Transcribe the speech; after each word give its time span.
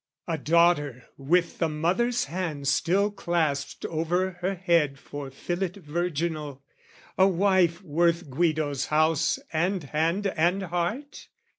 A 0.27 0.35
daughter 0.35 1.03
with 1.15 1.59
the 1.59 1.69
mother's 1.69 2.25
hands 2.25 2.69
still 2.71 3.11
clasped 3.11 3.85
Over 3.85 4.31
her 4.41 4.55
head 4.55 4.97
for 4.97 5.29
fillet 5.29 5.73
virginal, 5.77 6.63
A 7.19 7.27
wife 7.27 7.83
worth 7.83 8.27
Guido's 8.31 8.87
house 8.87 9.37
and 9.53 9.83
hand 9.83 10.25
and 10.25 10.63
heart? 10.63 11.27